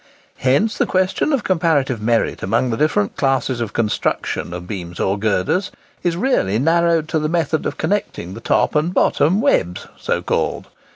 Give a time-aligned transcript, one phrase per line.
[0.39, 5.15] Hence, the question of comparative merit amongst the different classes of construction of beams or
[5.19, 5.69] girders
[6.01, 10.69] is really narrowed to the method of connecting the top and bottom webs, so called."